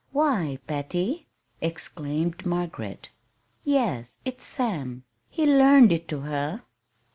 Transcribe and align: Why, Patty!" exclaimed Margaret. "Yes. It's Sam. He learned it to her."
Why, 0.11 0.57
Patty!" 0.65 1.27
exclaimed 1.61 2.43
Margaret. 2.43 3.11
"Yes. 3.63 4.17
It's 4.25 4.43
Sam. 4.43 5.03
He 5.29 5.45
learned 5.45 5.91
it 5.91 6.07
to 6.07 6.21
her." 6.21 6.63